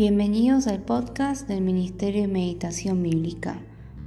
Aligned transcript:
Bienvenidos 0.00 0.66
al 0.66 0.80
podcast 0.80 1.46
del 1.46 1.60
Ministerio 1.60 2.22
de 2.22 2.28
Meditación 2.28 3.02
Bíblica. 3.02 3.58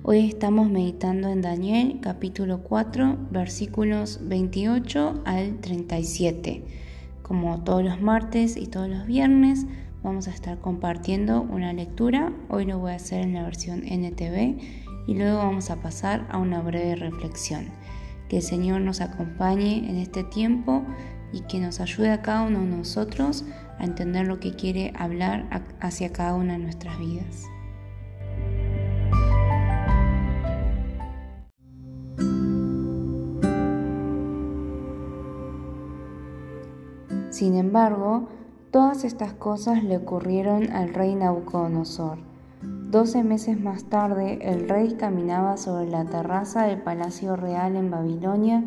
Hoy 0.02 0.26
estamos 0.26 0.68
meditando 0.68 1.30
en 1.30 1.44
Daniel 1.44 2.00
capítulo 2.02 2.64
4 2.64 3.16
versículos 3.30 4.20
28 4.24 5.22
al 5.24 5.60
37. 5.60 6.64
Como 7.22 7.64
todos 7.64 7.84
los 7.84 8.02
martes 8.02 8.58
y 8.58 8.66
todos 8.66 8.90
los 8.90 9.06
viernes 9.06 9.68
vamos 10.02 10.28
a 10.28 10.32
estar 10.32 10.58
compartiendo 10.58 11.44
una 11.44 11.74
lectura. 11.74 12.34
Hoy 12.50 12.66
lo 12.66 12.80
voy 12.80 12.94
a 12.94 12.96
hacer 12.96 13.22
en 13.22 13.36
la 13.36 13.44
versión 13.44 13.84
NTV 13.86 14.58
y 15.06 15.14
luego 15.14 15.38
vamos 15.38 15.70
a 15.70 15.80
pasar 15.80 16.26
a 16.32 16.40
una 16.40 16.60
breve 16.62 16.96
reflexión. 16.96 17.68
Que 18.30 18.38
el 18.38 18.42
Señor 18.42 18.82
nos 18.82 19.00
acompañe 19.00 19.88
en 19.88 19.98
este 19.98 20.24
tiempo 20.24 20.84
y 21.34 21.42
que 21.42 21.60
nos 21.60 21.82
ayude 21.82 22.12
a 22.12 22.22
cada 22.22 22.44
uno 22.44 22.60
de 22.60 22.68
nosotros 22.68 23.44
a 23.80 23.84
entender 23.84 24.28
lo 24.28 24.40
que 24.40 24.56
quiere 24.56 24.94
hablar 24.96 25.50
hacia 25.82 26.14
cada 26.14 26.36
una 26.36 26.54
de 26.54 26.60
nuestras 26.60 26.98
vidas. 27.00 27.44
Sin 37.32 37.56
embargo, 37.56 38.30
todas 38.70 39.04
estas 39.04 39.34
cosas 39.34 39.84
le 39.84 39.98
ocurrieron 39.98 40.72
al 40.72 40.94
rey 40.94 41.16
Nabucodonosor. 41.16 42.20
Doce 42.62 43.24
meses 43.24 43.60
más 43.60 43.86
tarde, 43.86 44.38
el 44.44 44.70
rey 44.70 44.94
caminaba 44.94 45.58
sobre 45.58 45.90
la 45.90 46.06
terraza 46.06 46.68
del 46.68 46.84
Palacio 46.84 47.36
Real 47.36 47.76
en 47.76 47.90
Babilonia 47.90 48.64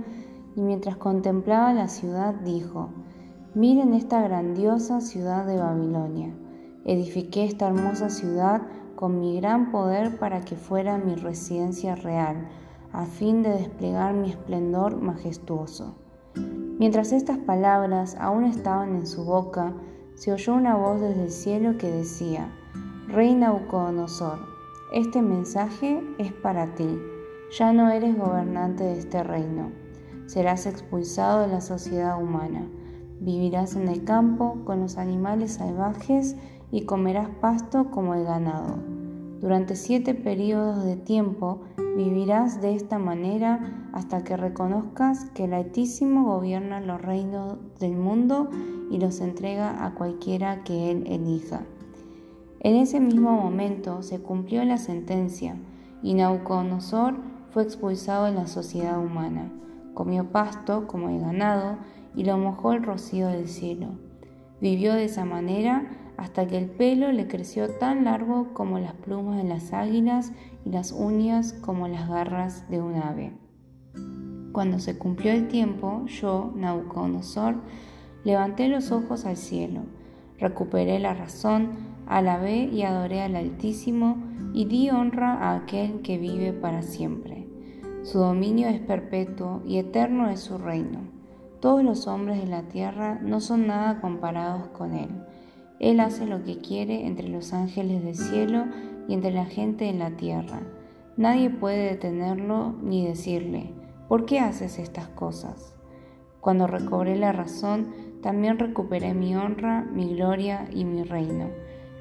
y 0.56 0.62
mientras 0.62 0.96
contemplaba 0.96 1.72
la 1.72 1.86
ciudad 1.86 2.34
dijo, 2.34 2.88
Miren 3.54 3.94
esta 3.94 4.20
grandiosa 4.20 5.00
ciudad 5.00 5.46
de 5.46 5.58
Babilonia. 5.58 6.34
Edifiqué 6.84 7.44
esta 7.44 7.68
hermosa 7.68 8.10
ciudad 8.10 8.62
con 8.96 9.20
mi 9.20 9.38
gran 9.40 9.70
poder 9.70 10.18
para 10.18 10.40
que 10.40 10.56
fuera 10.56 10.98
mi 10.98 11.14
residencia 11.14 11.94
real, 11.94 12.48
a 12.92 13.04
fin 13.04 13.42
de 13.42 13.50
desplegar 13.50 14.14
mi 14.14 14.30
esplendor 14.30 15.00
majestuoso. 15.00 15.94
Mientras 16.78 17.12
estas 17.12 17.38
palabras 17.38 18.16
aún 18.20 18.44
estaban 18.44 18.96
en 18.96 19.06
su 19.06 19.24
boca, 19.24 19.74
se 20.14 20.32
oyó 20.32 20.54
una 20.54 20.76
voz 20.76 21.00
desde 21.00 21.24
el 21.24 21.30
cielo 21.30 21.78
que 21.78 21.90
decía, 21.90 22.50
Rey 23.08 23.34
Naucodonosor, 23.34 24.38
este 24.92 25.20
mensaje 25.20 26.02
es 26.18 26.32
para 26.32 26.74
ti. 26.74 26.98
Ya 27.58 27.72
no 27.72 27.90
eres 27.90 28.18
gobernante 28.18 28.84
de 28.84 28.98
este 28.98 29.22
reino. 29.22 29.85
Serás 30.26 30.66
expulsado 30.66 31.40
de 31.40 31.48
la 31.48 31.60
sociedad 31.60 32.20
humana 32.20 32.68
Vivirás 33.20 33.76
en 33.76 33.88
el 33.88 34.04
campo 34.04 34.58
con 34.64 34.80
los 34.80 34.98
animales 34.98 35.54
salvajes 35.54 36.36
y 36.70 36.82
comerás 36.82 37.28
pasto 37.40 37.90
como 37.90 38.14
el 38.14 38.24
ganado. 38.24 38.76
Durante 39.40 39.74
siete 39.74 40.14
periodos 40.14 40.84
de 40.84 40.96
tiempo 40.96 41.62
vivirás 41.96 42.60
de 42.60 42.74
esta 42.74 42.98
manera 42.98 43.88
hasta 43.92 44.22
que 44.22 44.36
reconozcas 44.36 45.30
que 45.30 45.44
el 45.44 45.54
Altísimo 45.54 46.24
gobierna 46.24 46.80
los 46.80 47.00
reinos 47.00 47.56
del 47.80 47.96
mundo 47.96 48.50
y 48.90 48.98
los 48.98 49.20
entrega 49.20 49.84
a 49.84 49.94
cualquiera 49.94 50.62
que 50.62 50.90
Él 50.90 51.04
elija. 51.06 51.62
En 52.60 52.76
ese 52.76 53.00
mismo 53.00 53.32
momento 53.32 54.02
se 54.02 54.20
cumplió 54.20 54.62
la 54.64 54.76
sentencia 54.76 55.56
y 56.02 56.14
Nauconosor 56.14 57.14
fue 57.50 57.62
expulsado 57.62 58.26
de 58.26 58.32
la 58.32 58.46
sociedad 58.46 59.02
humana. 59.02 59.50
Comió 59.96 60.30
pasto 60.30 60.86
como 60.86 61.08
el 61.08 61.20
ganado 61.20 61.78
y 62.14 62.24
lo 62.24 62.36
mojó 62.36 62.74
el 62.74 62.82
rocío 62.82 63.28
del 63.28 63.48
cielo. 63.48 63.92
Vivió 64.60 64.92
de 64.92 65.04
esa 65.04 65.24
manera 65.24 65.86
hasta 66.18 66.46
que 66.46 66.58
el 66.58 66.68
pelo 66.68 67.10
le 67.12 67.28
creció 67.28 67.70
tan 67.70 68.04
largo 68.04 68.52
como 68.52 68.78
las 68.78 68.92
plumas 68.92 69.38
de 69.38 69.48
las 69.48 69.72
águilas 69.72 70.32
y 70.66 70.68
las 70.68 70.92
uñas 70.92 71.54
como 71.54 71.88
las 71.88 72.10
garras 72.10 72.68
de 72.68 72.82
un 72.82 72.96
ave. 72.96 73.32
Cuando 74.52 74.80
se 74.80 74.98
cumplió 74.98 75.32
el 75.32 75.48
tiempo, 75.48 76.04
yo, 76.04 76.52
Nabucodonosor, 76.54 77.54
levanté 78.22 78.68
los 78.68 78.92
ojos 78.92 79.24
al 79.24 79.38
cielo, 79.38 79.80
recuperé 80.38 80.98
la 80.98 81.14
razón, 81.14 81.70
alabé 82.06 82.64
y 82.64 82.82
adoré 82.82 83.22
al 83.22 83.34
Altísimo 83.34 84.18
y 84.52 84.66
di 84.66 84.90
honra 84.90 85.36
a 85.36 85.56
aquel 85.56 86.02
que 86.02 86.18
vive 86.18 86.52
para 86.52 86.82
siempre. 86.82 87.45
Su 88.06 88.20
dominio 88.20 88.68
es 88.68 88.78
perpetuo 88.78 89.62
y 89.66 89.78
eterno 89.78 90.30
es 90.30 90.38
su 90.38 90.58
reino. 90.58 91.00
Todos 91.58 91.82
los 91.82 92.06
hombres 92.06 92.38
de 92.38 92.46
la 92.46 92.62
tierra 92.62 93.18
no 93.20 93.40
son 93.40 93.66
nada 93.66 94.00
comparados 94.00 94.68
con 94.68 94.94
Él. 94.94 95.08
Él 95.80 95.98
hace 95.98 96.24
lo 96.24 96.44
que 96.44 96.58
quiere 96.58 97.04
entre 97.04 97.28
los 97.28 97.52
ángeles 97.52 98.04
del 98.04 98.14
cielo 98.14 98.66
y 99.08 99.14
entre 99.14 99.32
la 99.32 99.44
gente 99.44 99.86
de 99.86 99.94
la 99.94 100.12
tierra. 100.12 100.60
Nadie 101.16 101.50
puede 101.50 101.90
detenerlo 101.90 102.76
ni 102.80 103.04
decirle, 103.04 103.74
¿por 104.06 104.24
qué 104.24 104.38
haces 104.38 104.78
estas 104.78 105.08
cosas? 105.08 105.74
Cuando 106.40 106.68
recobré 106.68 107.16
la 107.16 107.32
razón, 107.32 107.88
también 108.22 108.60
recuperé 108.60 109.14
mi 109.14 109.34
honra, 109.34 109.82
mi 109.82 110.14
gloria 110.14 110.68
y 110.72 110.84
mi 110.84 111.02
reino. 111.02 111.48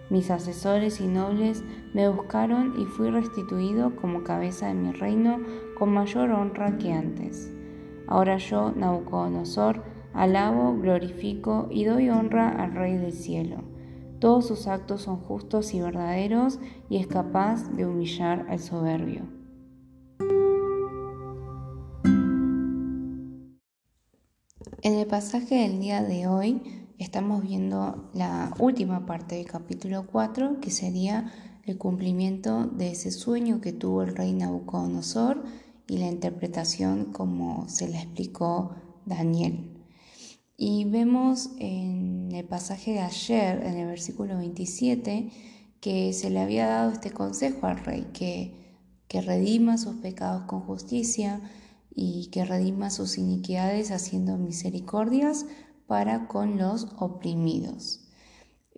Mis 0.10 0.30
asesores 0.30 1.02
y 1.02 1.08
nobles 1.08 1.64
me 1.94 2.08
buscaron 2.10 2.80
y 2.80 2.86
fui 2.86 3.10
restituido 3.10 3.96
como 3.96 4.24
cabeza 4.24 4.68
de 4.68 4.76
mi 4.76 4.92
reino 4.92 5.40
con 5.78 5.94
mayor 5.94 6.30
honra 6.32 6.78
que 6.78 6.94
antes. 6.94 7.52
Ahora 8.08 8.38
yo, 8.38 8.72
Nabucodonosor, 8.76 9.84
alabo, 10.14 10.78
glorifico 10.80 11.68
y 11.72 11.86
doy 11.86 12.10
honra 12.10 12.50
al 12.50 12.74
Rey 12.74 12.98
del 12.98 13.14
cielo. 13.14 13.58
Todos 14.20 14.48
sus 14.48 14.68
actos 14.68 15.02
son 15.02 15.18
justos 15.18 15.74
y 15.74 15.82
verdaderos 15.82 16.60
y 16.88 16.98
es 16.98 17.08
capaz 17.08 17.70
de 17.72 17.86
humillar 17.86 18.46
al 18.50 18.60
soberbio. 18.60 19.24
En 24.82 24.94
el 24.94 25.08
pasaje 25.08 25.56
del 25.56 25.80
día 25.80 26.04
de 26.04 26.28
hoy 26.28 26.84
estamos 26.98 27.44
viendo 27.44 28.10
la 28.14 28.54
última 28.60 29.06
parte 29.06 29.36
del 29.36 29.46
capítulo 29.46 30.06
4, 30.08 30.60
que 30.60 30.72
sería 30.72 31.32
el 31.64 31.78
cumplimiento 31.78 32.66
de 32.68 32.92
ese 32.92 33.12
sueño 33.12 33.60
que 33.60 33.74
tuvo 33.74 34.04
el 34.04 34.16
rey 34.16 34.34
Nabucodonosor 34.34 35.44
y 35.88 35.98
la 35.98 36.08
interpretación 36.08 37.12
como 37.12 37.68
se 37.70 37.90
la 37.90 38.02
explicó 38.02 38.76
Daniel. 39.06 39.72
Y 40.58 40.86
vemos 40.86 41.50
en 41.60 42.32
el 42.32 42.46
pasaje 42.46 42.92
de 42.92 43.00
ayer, 43.00 43.62
en 43.64 43.78
el 43.78 43.88
versículo 43.88 44.38
27, 44.38 45.32
que 45.82 46.14
se 46.14 46.30
le 46.30 46.40
había 46.40 46.68
dado 46.68 46.92
este 46.92 47.12
consejo 47.12 47.68
al 47.68 47.84
rey, 47.84 48.08
que, 48.14 48.78
que 49.08 49.22
redima 49.22 49.78
sus 49.78 49.96
pecados 49.98 50.44
con 50.44 50.62
justicia 50.62 51.42
y 51.94 52.28
que 52.28 52.46
redima 52.46 52.90
sus 52.90 53.18
iniquidades 53.18 53.92
haciendo 53.92 54.38
misericordias 54.38 55.46
para 55.88 56.28
con 56.28 56.57
los 56.57 56.88
oprimidos. 56.97 58.09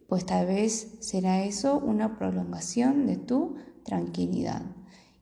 Pues 0.07 0.25
tal 0.25 0.47
vez 0.47 0.97
será 1.01 1.43
eso 1.43 1.79
una 1.79 2.17
prolongación 2.17 3.05
de 3.05 3.17
tu 3.17 3.55
tranquilidad. 3.83 4.63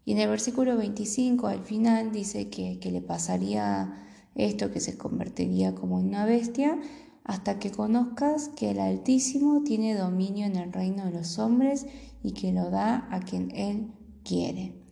Y 0.05 0.11
en 0.11 0.19
el 0.19 0.29
versículo 0.29 0.77
25 0.77 1.47
al 1.47 1.63
final 1.63 2.11
dice 2.11 2.49
que, 2.49 2.79
le 2.91 3.01
pasaría 3.01 4.05
esto, 4.35 4.71
que 4.71 4.79
se 4.79 4.97
convertiría 4.97 5.73
como 5.73 5.99
en 5.99 6.07
una 6.07 6.25
bestia, 6.25 6.79
hasta 7.23 7.57
que 7.57 7.71
conozcas 7.71 8.49
que 8.49 8.69
el 8.71 8.79
Altísimo 8.79 9.63
tiene 9.63 9.95
dominio 9.95 10.45
en 10.45 10.57
el 10.57 10.71
reino 10.71 11.05
de 11.05 11.11
los 11.11 11.39
hombres 11.39 11.87
y 12.21 12.33
que 12.33 12.53
lo 12.53 12.69
da 12.69 13.07
a 13.09 13.21
quien 13.21 13.49
Él 13.55 13.91
quiere. 14.23 14.84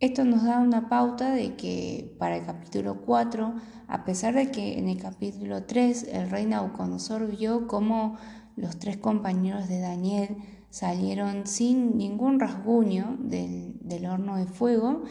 Esto 0.00 0.24
nos 0.24 0.44
da 0.44 0.60
una 0.60 0.88
pauta 0.88 1.32
de 1.32 1.56
que 1.56 2.14
para 2.20 2.36
el 2.36 2.46
capítulo 2.46 3.02
4, 3.04 3.54
a 3.88 4.04
pesar 4.04 4.32
de 4.32 4.52
que 4.52 4.78
en 4.78 4.88
el 4.88 4.96
capítulo 4.96 5.64
3 5.64 6.10
el 6.12 6.30
rey 6.30 6.46
Nabucodonosor 6.46 7.26
vio 7.36 7.66
cómo 7.66 8.16
los 8.54 8.78
tres 8.78 8.96
compañeros 8.96 9.68
de 9.68 9.80
Daniel 9.80 10.36
salieron 10.70 11.48
sin 11.48 11.98
ningún 11.98 12.38
rasguño 12.38 13.16
del, 13.18 13.76
del 13.80 14.06
horno 14.06 14.36
de 14.36 14.46
fuego 14.46 15.02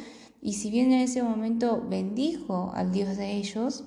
y 0.42 0.54
si 0.54 0.72
bien 0.72 0.94
en 0.94 1.02
ese 1.02 1.22
momento 1.22 1.86
bendijo 1.90 2.72
al 2.74 2.94
Dios 2.94 3.18
de 3.18 3.34
ellos, 3.36 3.84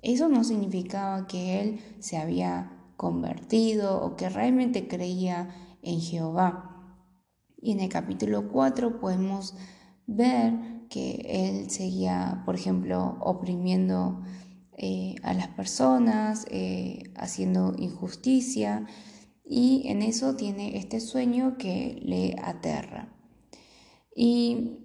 eso 0.00 0.28
no 0.28 0.44
significaba 0.44 1.26
que 1.26 1.60
él 1.60 1.80
se 1.98 2.16
había 2.16 2.72
convertido 2.96 4.02
o 4.02 4.16
que 4.16 4.30
realmente 4.30 4.88
creía 4.88 5.50
en 5.82 6.00
Jehová. 6.00 6.96
Y 7.60 7.72
en 7.72 7.80
el 7.80 7.90
capítulo 7.90 8.48
4 8.48 8.98
podemos 8.98 9.54
ver 10.08 10.86
que 10.88 11.20
él 11.28 11.70
seguía, 11.70 12.42
por 12.44 12.56
ejemplo, 12.56 13.18
oprimiendo 13.20 14.22
eh, 14.76 15.14
a 15.22 15.34
las 15.34 15.48
personas, 15.48 16.46
eh, 16.50 17.04
haciendo 17.14 17.74
injusticia, 17.78 18.86
y 19.44 19.86
en 19.86 20.02
eso 20.02 20.34
tiene 20.34 20.78
este 20.78 21.00
sueño 21.00 21.56
que 21.58 22.00
le 22.02 22.36
aterra. 22.42 23.14
Y 24.16 24.78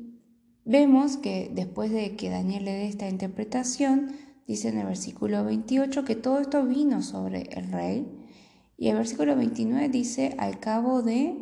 vemos 0.65 1.17
que 1.17 1.51
después 1.53 1.91
de 1.91 2.15
que 2.15 2.29
Daniel 2.29 2.65
le 2.65 2.71
dé 2.71 2.87
esta 2.87 3.09
interpretación, 3.09 4.15
dice 4.45 4.69
en 4.69 4.79
el 4.79 4.87
versículo 4.87 5.43
28 5.45 6.03
que 6.05 6.15
todo 6.15 6.39
esto 6.39 6.65
vino 6.65 7.01
sobre 7.01 7.43
el 7.51 7.71
rey 7.71 8.19
Y 8.77 8.89
el 8.89 8.97
versículo 8.97 9.35
29 9.35 9.87
dice 9.87 10.35
al 10.37 10.59
cabo 10.59 11.01
de 11.01 11.37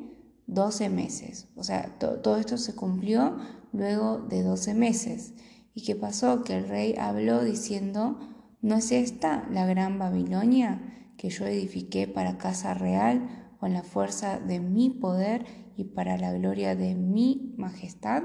12 0.48 0.90
meses. 0.90 1.48
O 1.56 1.64
sea, 1.64 1.98
todo 1.98 2.38
esto 2.38 2.58
se 2.58 2.76
cumplió 2.76 3.38
luego 3.74 4.20
de 4.20 4.44
12 4.44 4.74
meses. 4.74 5.34
¿Y 5.74 5.84
qué 5.84 5.96
pasó? 5.96 6.44
Que 6.44 6.58
el 6.58 6.68
rey 6.68 6.96
habló 6.98 7.44
diciendo, 7.44 8.20
¿no 8.62 8.76
es 8.76 8.92
esta 8.92 9.48
la 9.52 9.66
gran 9.66 10.00
Babilonia 10.00 11.14
que 11.18 11.30
yo 11.30 11.46
edifiqué 11.46 12.08
para 12.08 12.38
casa 12.38 12.74
real 12.74 13.54
con 13.60 13.74
la 13.74 13.84
fuerza 13.84 14.40
de 14.40 14.60
mi 14.60 14.90
poder 14.90 15.46
y 15.78 15.86
para 15.86 16.18
la 16.18 16.34
gloria 16.34 16.76
de 16.76 16.96
mi 16.96 17.54
majestad? 17.58 18.24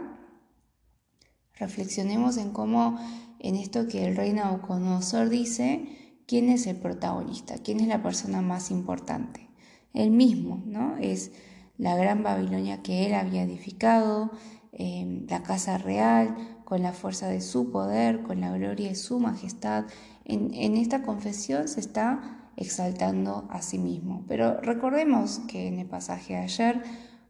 Reflexionemos 1.54 2.36
en 2.36 2.50
cómo 2.50 2.98
en 3.38 3.56
esto 3.56 3.86
que 3.86 4.06
el 4.06 4.16
rey 4.16 4.32
Nabucodonosor 4.32 5.28
dice, 5.28 6.22
¿quién 6.26 6.48
es 6.48 6.66
el 6.66 6.76
protagonista? 6.76 7.56
¿Quién 7.58 7.80
es 7.80 7.88
la 7.88 8.02
persona 8.02 8.42
más 8.42 8.70
importante? 8.70 9.48
Él 9.94 10.10
mismo, 10.10 10.62
¿no? 10.66 10.96
Es 10.98 11.32
la 11.78 11.96
gran 11.96 12.22
Babilonia 12.22 12.82
que 12.82 13.06
él 13.06 13.14
había 13.14 13.42
edificado, 13.42 14.32
em, 14.76 15.26
la 15.28 15.42
casa 15.42 15.78
real, 15.78 16.36
con 16.64 16.82
la 16.82 16.92
fuerza 16.92 17.28
de 17.28 17.40
su 17.40 17.70
poder, 17.70 18.22
con 18.22 18.40
la 18.40 18.56
gloria 18.56 18.88
de 18.88 18.94
su 18.94 19.18
majestad. 19.18 19.86
En, 20.24 20.52
en 20.54 20.76
esta 20.76 21.02
confesión 21.02 21.68
se 21.68 21.80
está 21.80 22.50
exaltando 22.56 23.46
a 23.50 23.62
sí 23.62 23.78
mismo. 23.78 24.24
Pero 24.26 24.60
recordemos 24.60 25.40
que 25.48 25.68
en 25.68 25.78
el 25.78 25.86
pasaje 25.86 26.34
de 26.34 26.40
ayer, 26.40 26.82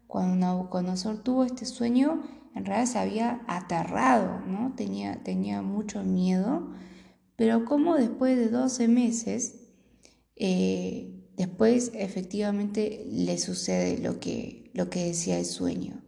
cuando 0.07 0.37
Nabucodonosor 0.37 1.23
tuvo 1.23 1.45
este 1.45 1.67
sueño, 1.67 2.23
en 2.55 2.65
realidad 2.65 2.91
se 2.91 2.99
había 2.99 3.41
aterrado, 3.47 4.41
¿no? 4.47 4.73
tenía, 4.75 5.23
tenía 5.23 5.61
mucho 5.63 6.03
miedo, 6.05 6.71
pero 7.37 7.67
como 7.67 7.97
después 7.97 8.39
de 8.39 8.49
12 8.49 8.89
meses, 8.89 9.57
eh, 10.37 11.23
después 11.37 11.93
efectivamente 11.95 13.05
le 13.11 13.37
sucede 13.39 13.99
lo 13.99 14.21
que, 14.21 14.71
lo 14.73 14.89
que 14.89 15.05
decía 15.05 15.39
el 15.39 15.45
sueño. 15.45 16.03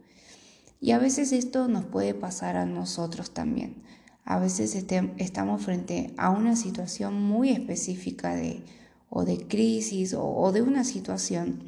Y 0.79 0.91
a 0.91 0.99
veces 0.99 1.31
esto 1.31 1.67
nos 1.67 1.85
puede 1.85 2.13
pasar 2.13 2.55
a 2.57 2.65
nosotros 2.65 3.31
también. 3.31 3.83
A 4.23 4.39
veces 4.39 4.75
estamos 4.75 5.63
frente 5.63 6.13
a 6.17 6.29
una 6.29 6.55
situación 6.55 7.21
muy 7.21 7.49
específica 7.49 8.35
de, 8.35 8.63
o 9.09 9.25
de 9.25 9.47
crisis 9.47 10.15
o 10.17 10.51
de 10.51 10.61
una 10.61 10.83
situación. 10.83 11.63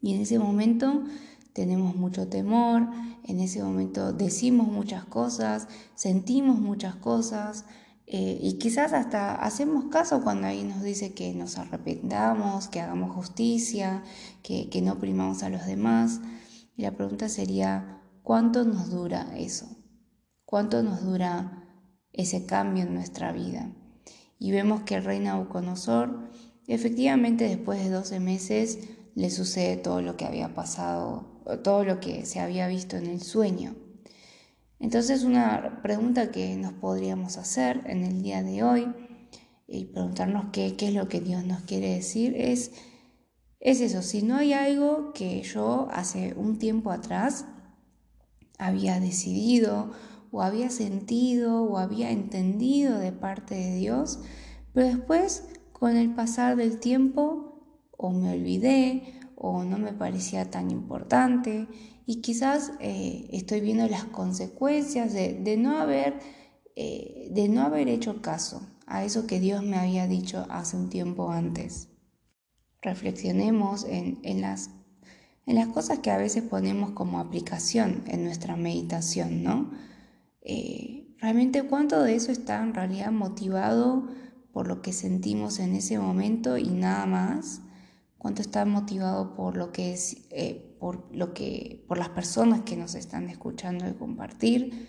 Y 0.00 0.14
en 0.14 0.22
ese 0.22 0.38
momento 0.38 1.04
tenemos 1.52 1.96
mucho 1.96 2.28
temor, 2.28 2.88
en 3.24 3.40
ese 3.40 3.62
momento 3.62 4.12
decimos 4.12 4.68
muchas 4.68 5.04
cosas, 5.04 5.68
sentimos 5.94 6.60
muchas 6.60 6.94
cosas 6.96 7.64
eh, 8.06 8.38
y 8.40 8.58
quizás 8.58 8.92
hasta 8.92 9.34
hacemos 9.34 9.86
caso 9.86 10.22
cuando 10.22 10.46
alguien 10.46 10.68
nos 10.68 10.82
dice 10.82 11.12
que 11.12 11.34
nos 11.34 11.58
arrepentamos, 11.58 12.68
que 12.68 12.80
hagamos 12.80 13.16
justicia, 13.16 14.04
que, 14.42 14.68
que 14.68 14.82
no 14.82 14.92
oprimamos 14.92 15.42
a 15.42 15.48
los 15.48 15.66
demás. 15.66 16.20
Y 16.76 16.82
la 16.82 16.92
pregunta 16.92 17.28
sería, 17.28 17.95
¿cuánto 18.26 18.64
nos 18.64 18.90
dura 18.90 19.30
eso? 19.36 19.68
¿Cuánto 20.44 20.82
nos 20.82 21.04
dura 21.04 21.62
ese 22.12 22.44
cambio 22.44 22.82
en 22.82 22.92
nuestra 22.92 23.30
vida? 23.30 23.70
Y 24.36 24.50
vemos 24.50 24.82
que 24.82 24.96
el 24.96 25.04
rey 25.04 25.20
Nabucodonosor, 25.20 26.28
efectivamente 26.66 27.44
después 27.44 27.78
de 27.78 27.90
12 27.90 28.18
meses, 28.18 28.80
le 29.14 29.30
sucede 29.30 29.76
todo 29.76 30.02
lo 30.02 30.16
que 30.16 30.24
había 30.24 30.54
pasado 30.54 31.36
todo 31.62 31.84
lo 31.84 32.00
que 32.00 32.26
se 32.26 32.40
había 32.40 32.66
visto 32.66 32.96
en 32.96 33.06
el 33.06 33.22
sueño. 33.22 33.76
Entonces 34.80 35.22
una 35.22 35.80
pregunta 35.80 36.32
que 36.32 36.56
nos 36.56 36.72
podríamos 36.72 37.36
hacer 37.36 37.82
en 37.86 38.02
el 38.02 38.20
día 38.20 38.42
de 38.42 38.64
hoy 38.64 38.92
y 39.68 39.84
preguntarnos 39.84 40.46
qué, 40.52 40.74
es 40.76 40.94
lo 40.94 41.08
que 41.08 41.20
Dios 41.20 41.44
nos 41.44 41.62
quiere 41.62 41.94
decir 41.94 42.34
es, 42.36 42.72
es 43.60 43.80
eso, 43.80 44.02
si 44.02 44.22
no 44.22 44.34
hay 44.34 44.52
algo 44.52 45.12
que 45.12 45.40
yo 45.42 45.86
hace 45.92 46.34
un 46.36 46.58
tiempo 46.58 46.90
atrás 46.90 47.44
había 48.58 49.00
decidido 49.00 49.92
o 50.30 50.42
había 50.42 50.70
sentido 50.70 51.62
o 51.62 51.78
había 51.78 52.10
entendido 52.10 52.98
de 52.98 53.12
parte 53.12 53.54
de 53.54 53.76
Dios, 53.76 54.20
pero 54.72 54.88
después 54.88 55.44
con 55.72 55.96
el 55.96 56.14
pasar 56.14 56.56
del 56.56 56.78
tiempo 56.78 57.60
o 57.96 58.10
me 58.10 58.32
olvidé 58.32 59.14
o 59.36 59.64
no 59.64 59.78
me 59.78 59.92
parecía 59.92 60.50
tan 60.50 60.70
importante 60.70 61.68
y 62.06 62.20
quizás 62.20 62.72
eh, 62.80 63.28
estoy 63.32 63.60
viendo 63.60 63.86
las 63.88 64.04
consecuencias 64.04 65.12
de, 65.12 65.56
no 65.58 65.78
haber, 65.78 66.20
eh, 66.76 67.28
de 67.32 67.48
no 67.48 67.62
haber 67.62 67.88
hecho 67.88 68.22
caso 68.22 68.62
a 68.86 69.04
eso 69.04 69.26
que 69.26 69.40
Dios 69.40 69.62
me 69.62 69.76
había 69.76 70.06
dicho 70.06 70.46
hace 70.48 70.76
un 70.76 70.88
tiempo 70.88 71.30
antes. 71.30 71.88
Reflexionemos 72.80 73.84
en, 73.84 74.40
las, 74.40 74.70
en 75.46 75.54
las 75.54 75.68
cosas 75.68 76.00
que 76.00 76.10
a 76.10 76.18
veces 76.18 76.42
ponemos 76.42 76.90
como 76.90 77.20
aplicación 77.20 78.02
en 78.08 78.24
nuestra 78.24 78.56
meditación, 78.56 79.44
¿no? 79.44 79.70
Eh, 80.42 81.14
realmente 81.18 81.62
cuánto 81.62 82.02
de 82.02 82.16
eso 82.16 82.32
está 82.32 82.62
en 82.62 82.74
realidad 82.74 83.12
motivado 83.12 84.08
por 84.52 84.66
lo 84.68 84.82
que 84.82 84.92
sentimos 84.92 85.58
en 85.58 85.74
ese 85.74 85.98
momento 85.98 86.58
y 86.58 86.68
nada 86.68 87.06
más 87.06 87.62
cuánto 88.18 88.42
está 88.42 88.64
motivado 88.64 89.34
por 89.34 89.56
lo 89.56 89.72
que 89.72 89.92
es, 89.92 90.26
eh, 90.30 90.76
por 90.80 91.14
lo 91.14 91.32
que, 91.32 91.84
por 91.86 91.98
las 91.98 92.08
personas 92.08 92.62
que 92.62 92.76
nos 92.76 92.94
están 92.94 93.28
escuchando 93.28 93.88
y 93.88 93.94
compartir, 93.94 94.88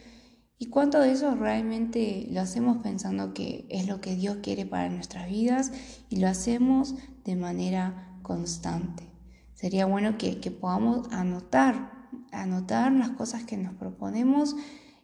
y 0.58 0.68
cuánto 0.68 1.00
de 1.00 1.12
eso 1.12 1.36
realmente 1.36 2.28
lo 2.32 2.42
hacemos 2.42 2.78
pensando 2.78 3.36
que 3.36 3.68
es 3.70 3.88
lo 3.88 4.02
que 4.02 4.16
Dios 4.16 4.38
quiere 4.42 4.66
para 4.66 4.90
nuestras 4.90 5.30
vidas 5.30 5.72
y 6.10 6.16
lo 6.16 6.28
hacemos 6.28 6.96
de 7.26 7.36
manera 7.36 8.18
constante. 8.24 9.17
Sería 9.58 9.88
bueno 9.88 10.20
que, 10.20 10.36
podamos 10.52 11.12
anotar, 11.12 12.08
anotar 12.32 12.92
las 12.92 13.10
cosas 13.10 13.44
que 13.44 13.58
nos 13.58 13.74
proponemos 13.74 14.56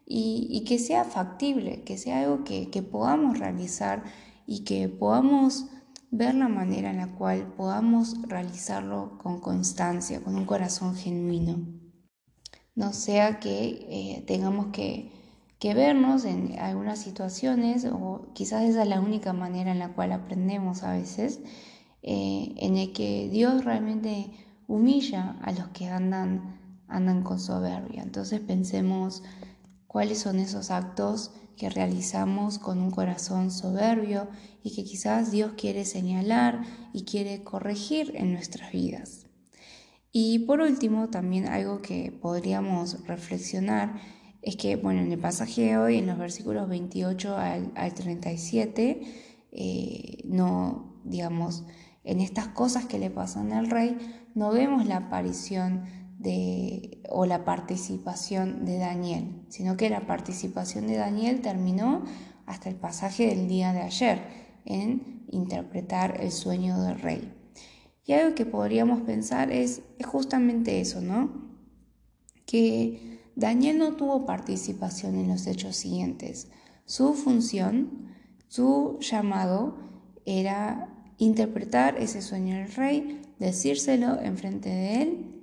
y, 0.06 0.64
que 0.68 0.78
sea 0.78 1.06
factible, 1.06 1.84
que 1.84 1.98
sea 1.98 2.22
algo 2.22 2.44
que, 2.44 2.70
que 2.70 2.84
podamos 2.84 3.40
realizar 3.40 4.04
y 4.46 4.64
que 4.64 4.90
podamos 4.90 5.66
ver 6.12 6.36
la 6.36 6.50
manera 6.50 6.92
en 6.92 6.98
la 6.98 7.16
cual 7.16 7.52
podamos 7.58 8.22
realizarlo 8.28 9.18
con 9.18 9.42
constancia, 9.42 10.24
con 10.24 10.36
un 10.36 10.46
corazón 10.46 10.96
genuino. 10.96 11.58
No 12.76 12.94
sea 12.94 13.40
que 13.40 13.88
eh, 13.90 14.24
tengamos 14.28 14.68
que, 14.68 15.12
vernos 15.64 16.26
en 16.26 16.60
algunas 16.60 17.00
situaciones, 17.00 17.86
o 17.86 18.28
quizás 18.34 18.64
esa 18.64 18.84
es 18.84 18.88
la 18.88 19.00
única 19.00 19.34
manera 19.34 19.72
en 19.72 19.80
la 19.80 19.94
cual 19.94 20.12
aprendemos 20.12 20.84
a 20.84 20.92
veces, 20.92 21.40
eh, 22.04 22.54
en 22.58 22.78
el 22.78 22.92
que 22.92 23.30
Dios 23.30 23.66
realmente 23.66 24.30
humilla 24.68 25.38
a 25.42 25.52
los 25.54 25.70
que 25.70 25.88
andan, 25.88 26.60
andan 26.88 27.24
con 27.24 27.40
soberbia. 27.40 28.04
Entonces 28.04 28.42
pensemos 28.42 29.24
cuáles 29.88 30.20
son 30.20 30.40
esos 30.40 30.70
actos 30.70 31.32
que 31.58 31.70
realizamos 31.70 32.60
con 32.60 32.80
un 32.82 32.92
corazón 32.92 33.52
soberbio 33.52 34.28
y 34.64 34.76
que 34.76 34.84
quizás 34.84 35.32
Dios 35.32 35.54
quiere 35.56 35.86
señalar 35.86 36.64
y 36.92 37.04
quiere 37.04 37.44
corregir 37.44 38.12
en 38.16 38.34
nuestras 38.34 38.72
vidas. 38.72 39.28
Y 40.12 40.40
por 40.40 40.62
último, 40.62 41.10
también 41.10 41.48
algo 41.48 41.82
que 41.82 42.12
podríamos 42.12 43.08
reflexionar 43.08 43.96
es 44.42 44.58
que, 44.58 44.76
bueno, 44.76 45.02
en 45.02 45.12
el 45.12 45.20
pasaje 45.20 45.62
de 45.62 45.78
hoy, 45.78 45.98
en 45.98 46.08
los 46.08 46.18
versículos 46.18 46.68
28 46.68 47.38
al, 47.38 47.94
37, 47.94 49.02
eh, 49.52 50.18
no, 50.26 51.00
digamos, 51.04 51.64
en 52.04 52.20
estas 52.20 52.48
cosas 52.50 52.86
que 52.86 53.00
le 53.00 53.10
pasan 53.10 53.54
al 53.54 53.70
rey, 53.70 53.98
no 54.36 54.52
vemos 54.52 54.86
la 54.86 54.98
aparición 54.98 55.86
o 57.10 57.26
la 57.26 57.44
participación 57.44 58.66
de 58.66 58.78
Daniel, 58.78 59.46
sino 59.50 59.76
que 59.76 59.90
la 59.90 60.08
participación 60.08 60.88
de 60.88 60.96
Daniel 60.96 61.42
terminó 61.42 62.04
hasta 62.46 62.70
el 62.70 62.76
pasaje 62.76 63.28
del 63.28 63.48
día 63.48 63.74
de 63.74 63.82
ayer 63.82 64.22
en 64.66 65.26
interpretar 65.32 66.22
el 66.22 66.32
sueño 66.32 66.82
del 66.82 67.00
rey. 67.00 67.34
Y 68.06 68.14
algo 68.14 68.36
que 68.36 68.46
podríamos 68.46 69.02
pensar 69.02 69.52
es, 69.52 69.82
es 69.98 70.06
justamente 70.06 70.82
eso, 70.82 71.02
¿no? 71.02 71.30
Que 72.46 73.22
Daniel 73.36 73.78
no 73.78 73.96
tuvo 73.96 74.26
participación 74.26 75.16
en 75.16 75.30
los 75.30 75.48
hechos 75.48 75.76
siguientes. 75.76 76.50
Su 76.86 77.14
función, 77.14 78.14
su 78.48 78.98
llamado 79.00 79.78
era 80.26 80.93
interpretar 81.24 81.98
ese 81.98 82.22
sueño 82.22 82.56
del 82.58 82.74
rey, 82.74 83.22
decírselo 83.40 84.20
enfrente 84.22 84.70
de 84.70 85.02
él 85.02 85.34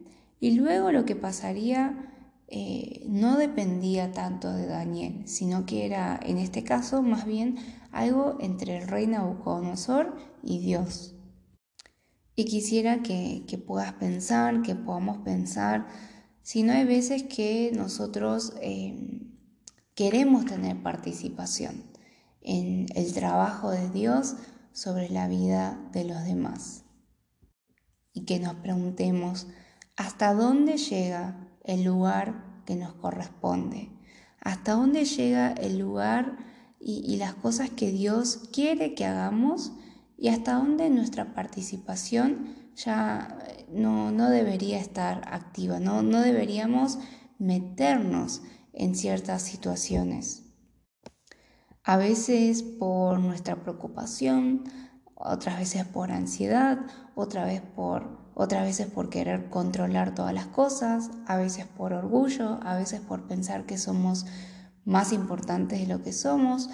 y 0.40 0.52
luego 0.52 0.90
lo 0.90 1.04
que 1.04 1.16
pasaría 1.16 2.10
eh, 2.48 3.04
no 3.06 3.36
dependía 3.36 4.10
tanto 4.10 4.52
de 4.52 4.66
Daniel, 4.66 5.22
sino 5.26 5.66
que 5.66 5.86
era 5.86 6.18
en 6.20 6.38
este 6.38 6.64
caso 6.64 7.02
más 7.02 7.24
bien 7.26 7.58
algo 7.92 8.38
entre 8.40 8.78
el 8.78 8.88
rey 8.88 9.06
Nabucodonosor 9.06 10.16
y 10.42 10.58
Dios. 10.58 11.14
Y 12.34 12.46
quisiera 12.46 13.02
que, 13.02 13.44
puedas 13.66 13.92
pensar, 13.92 14.62
que 14.62 14.74
podamos 14.74 15.18
pensar, 15.18 15.86
si 16.42 16.62
no 16.62 16.72
hay 16.72 16.84
veces 16.84 17.22
que 17.24 17.70
nosotros 17.74 18.54
eh, 18.62 18.96
queremos 19.94 20.46
tener 20.46 20.82
participación 20.82 21.84
en 22.40 22.86
el 22.94 23.12
trabajo 23.12 23.70
de 23.70 23.90
Dios 23.90 24.36
sobre 24.72 25.08
la 25.10 25.28
vida 25.28 25.78
de 25.92 26.04
los 26.04 26.24
demás. 26.24 26.84
y 28.12 28.24
que 28.24 28.40
nos 28.40 28.54
preguntemos 28.56 29.46
hasta 29.96 30.34
dónde 30.34 30.78
llega 30.78 31.48
el 31.64 31.84
lugar 31.84 32.62
que 32.66 32.74
nos 32.74 32.94
corresponde, 32.94 33.90
hasta 34.40 34.72
dónde 34.72 35.04
llega 35.04 35.52
el 35.52 35.78
lugar 35.78 36.38
y, 36.80 37.16
las 37.18 37.34
cosas 37.34 37.68
que 37.70 37.92
Dios 37.92 38.48
quiere 38.52 38.94
que 38.94 39.04
hagamos 39.04 39.72
y 40.16 40.28
hasta 40.28 40.54
dónde 40.54 40.88
nuestra 40.88 41.34
participación 41.34 42.56
ya 42.74 43.38
no, 43.70 44.30
debería 44.30 44.78
estar 44.78 45.22
activa, 45.30 45.78
no, 45.78 46.02
no 46.02 46.20
deberíamos 46.20 46.98
meternos 47.38 48.42
en 48.72 48.94
ciertas 48.94 49.42
situaciones. 49.42 50.49
A 51.90 51.96
veces 51.96 52.62
por 52.62 53.18
nuestra 53.18 53.56
preocupación, 53.64 54.62
otras 55.16 55.58
veces 55.58 55.84
por 55.84 56.12
ansiedad, 56.12 56.78
otra 57.16 57.44
vez 57.44 57.62
por, 57.62 58.30
otras 58.36 58.62
veces 58.62 58.86
por 58.86 59.10
querer 59.10 59.50
controlar 59.50 60.14
todas 60.14 60.32
las 60.32 60.46
cosas, 60.46 61.10
a 61.26 61.36
veces 61.36 61.66
por 61.66 61.92
orgullo, 61.92 62.60
a 62.62 62.76
veces 62.76 63.00
por 63.00 63.26
pensar 63.26 63.66
que 63.66 63.76
somos 63.76 64.24
más 64.84 65.12
importantes 65.12 65.80
de 65.80 65.88
lo 65.88 66.00
que 66.00 66.12
somos. 66.12 66.70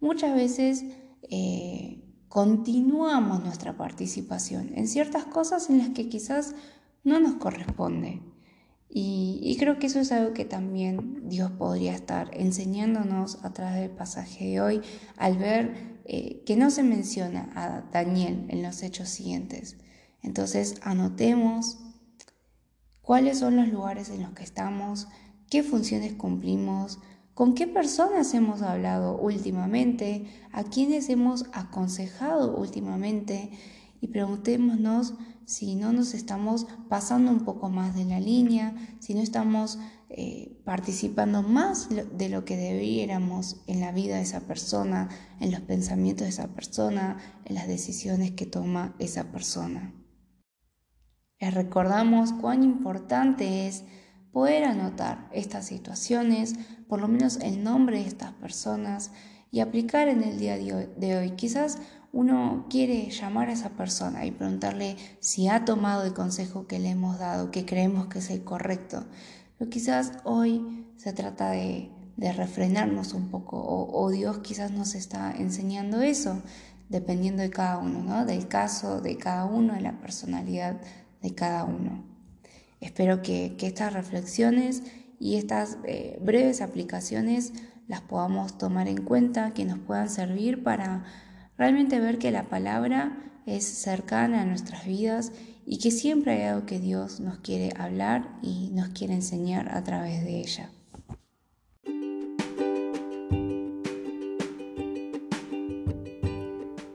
Muchas 0.00 0.34
veces 0.34 0.84
eh, 1.30 2.04
continuamos 2.28 3.42
nuestra 3.42 3.74
participación 3.78 4.72
en 4.74 4.86
ciertas 4.86 5.24
cosas 5.24 5.70
en 5.70 5.78
las 5.78 5.88
que 5.88 6.10
quizás 6.10 6.54
no 7.04 7.20
nos 7.20 7.36
corresponde. 7.36 8.20
Y, 8.90 9.56
creo 9.58 9.78
que 9.78 9.86
eso 9.86 10.00
es 10.00 10.12
algo 10.12 10.32
que 10.32 10.46
también 10.46 11.28
Dios 11.28 11.50
podría 11.50 11.94
estar 11.94 12.30
enseñándonos 12.32 13.44
a 13.44 13.52
través 13.52 13.82
del 13.82 13.90
pasaje 13.90 14.46
de 14.46 14.60
hoy 14.60 14.80
al 15.16 15.36
ver 15.36 15.98
eh, 16.06 16.42
que 16.46 16.56
no 16.56 16.70
se 16.70 16.82
menciona 16.82 17.50
a 17.54 17.82
Daniel 17.92 18.46
en 18.48 18.62
los 18.62 18.82
hechos 18.82 19.10
siguientes. 19.10 19.76
Entonces 20.22 20.76
anotemos 20.82 21.78
cuáles 23.02 23.38
son 23.38 23.56
los 23.56 23.68
lugares 23.68 24.08
en 24.08 24.22
los 24.22 24.32
que 24.32 24.44
estamos, 24.44 25.08
qué 25.50 25.62
funciones 25.62 26.14
cumplimos, 26.14 26.98
con 27.34 27.54
qué 27.54 27.66
personas 27.66 28.34
hemos 28.34 28.62
hablado 28.62 29.16
últimamente, 29.18 30.26
a 30.50 30.64
quiénes 30.64 31.08
hemos 31.08 31.44
aconsejado 31.52 32.56
últimamente 32.56 33.52
y 34.00 34.08
preguntémonos 34.08 35.14
si 35.44 35.74
no 35.76 35.92
nos 35.92 36.14
estamos 36.14 36.66
pasando 36.88 37.30
un 37.30 37.44
poco 37.44 37.70
más 37.70 37.94
de 37.94 38.04
la 38.04 38.20
línea, 38.20 38.74
si 39.00 39.14
no 39.14 39.20
estamos 39.20 39.78
eh, 40.10 40.60
participando 40.64 41.42
más 41.42 41.88
de 41.90 42.28
lo 42.28 42.44
que 42.44 42.56
debiéramos 42.56 43.62
en 43.66 43.80
la 43.80 43.92
vida 43.92 44.16
de 44.16 44.22
esa 44.22 44.40
persona, 44.40 45.08
en 45.40 45.50
los 45.50 45.60
pensamientos 45.60 46.24
de 46.24 46.30
esa 46.30 46.48
persona, 46.48 47.18
en 47.44 47.54
las 47.54 47.66
decisiones 47.66 48.32
que 48.32 48.46
toma 48.46 48.94
esa 48.98 49.32
persona. 49.32 49.94
Les 51.40 51.54
recordamos 51.54 52.32
cuán 52.32 52.62
importante 52.62 53.68
es 53.68 53.84
poder 54.32 54.64
anotar 54.64 55.28
estas 55.32 55.66
situaciones, 55.66 56.56
por 56.88 57.00
lo 57.00 57.08
menos 57.08 57.36
el 57.36 57.62
nombre 57.62 58.00
de 58.00 58.06
estas 58.06 58.32
personas 58.32 59.12
y 59.50 59.60
aplicar 59.60 60.08
en 60.08 60.22
el 60.22 60.38
día 60.38 60.56
de 60.56 61.16
hoy. 61.16 61.30
Quizás 61.32 61.78
uno 62.12 62.66
quiere 62.70 63.10
llamar 63.10 63.48
a 63.48 63.52
esa 63.52 63.70
persona 63.70 64.24
y 64.24 64.30
preguntarle 64.30 64.96
si 65.20 65.48
ha 65.48 65.64
tomado 65.64 66.04
el 66.04 66.14
consejo 66.14 66.66
que 66.66 66.78
le 66.78 66.90
hemos 66.90 67.18
dado, 67.18 67.50
que 67.50 67.64
creemos 67.64 68.06
que 68.06 68.20
es 68.20 68.30
el 68.30 68.44
correcto. 68.44 69.04
Pero 69.58 69.70
quizás 69.70 70.12
hoy 70.24 70.86
se 70.96 71.12
trata 71.12 71.50
de, 71.50 71.90
refrenarnos 72.16 73.12
un 73.14 73.28
poco 73.28 73.62
o, 73.62 74.10
Dios 74.10 74.38
quizás 74.38 74.72
nos 74.72 74.96
está 74.96 75.30
enseñando 75.30 76.00
eso, 76.00 76.42
dependiendo 76.88 77.42
de 77.42 77.50
cada 77.50 77.78
uno, 77.78 78.02
¿no? 78.02 78.26
del 78.26 78.48
caso 78.48 79.00
de 79.00 79.16
cada 79.16 79.44
uno, 79.44 79.74
de 79.74 79.82
la 79.82 80.00
personalidad 80.00 80.80
de 81.22 81.34
cada 81.34 81.62
uno. 81.64 82.04
Espero 82.80 83.22
que, 83.22 83.56
estas 83.60 83.92
reflexiones 83.92 84.82
y 85.20 85.36
estas 85.36 85.78
eh, 85.84 86.18
breves 86.20 86.60
aplicaciones 86.60 87.52
las 87.88 88.02
podamos 88.02 88.58
tomar 88.58 88.86
en 88.86 89.02
cuenta, 89.02 89.52
que 89.52 89.64
nos 89.64 89.80
puedan 89.80 90.08
servir 90.08 90.62
para 90.62 91.04
Realmente 91.58 91.98
ver 91.98 92.18
que 92.18 92.30
la 92.30 92.44
palabra 92.44 93.18
es 93.44 93.64
cercana 93.64 94.42
a 94.42 94.44
nuestras 94.44 94.86
vidas 94.86 95.32
y 95.66 95.80
que 95.80 95.90
siempre 95.90 96.34
hay 96.34 96.42
algo 96.42 96.66
que 96.66 96.78
Dios 96.78 97.18
nos 97.18 97.38
quiere 97.38 97.72
hablar 97.76 98.28
y 98.42 98.70
nos 98.72 98.90
quiere 98.90 99.14
enseñar 99.14 99.74
a 99.74 99.82
través 99.82 100.22
de 100.22 100.38
ella. 100.38 100.70